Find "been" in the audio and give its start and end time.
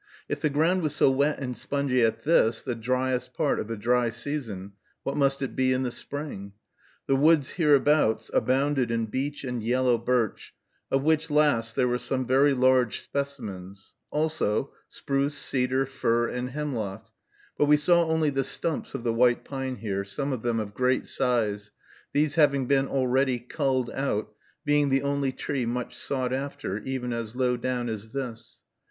22.65-22.87